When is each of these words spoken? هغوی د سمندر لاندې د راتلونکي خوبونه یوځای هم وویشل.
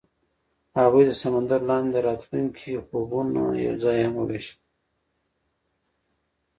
هغوی 0.79 1.03
د 1.07 1.11
سمندر 1.21 1.61
لاندې 1.69 1.89
د 1.93 1.97
راتلونکي 2.07 2.71
خوبونه 2.85 3.41
یوځای 3.65 3.97
هم 4.03 4.13
وویشل. 4.17 4.59